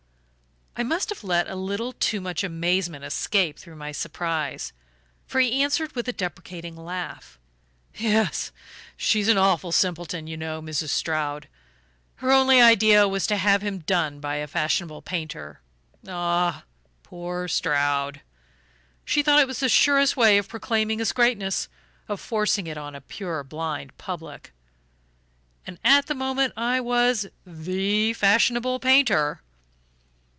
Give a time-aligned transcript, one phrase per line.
[0.73, 4.71] I must have let a little too much amazement escape through my surprise,
[5.27, 7.37] for he answered with a deprecating laugh:
[7.97, 8.51] "Yes
[8.95, 10.87] she's an awful simpleton, you know, Mrs.
[10.89, 11.49] Stroud.
[12.15, 15.59] Her only idea was to have him done by a fashionable painter
[16.07, 16.63] ah,
[17.03, 18.21] poor Stroud!
[19.03, 21.67] She thought it the surest way of proclaiming his greatness
[22.07, 24.53] of forcing it on a purblind public.
[25.67, 29.41] And at the moment I was THE fashionable painter."